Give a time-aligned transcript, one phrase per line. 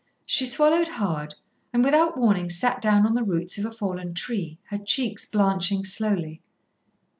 [0.25, 1.35] She swallowed hard,
[1.71, 5.83] and without warning sat down on the roots of a fallen tree, her cheeks blanching
[5.83, 6.41] slowly.